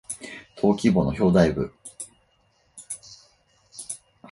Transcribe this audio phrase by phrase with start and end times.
[0.59, 1.75] 登記簿の表題部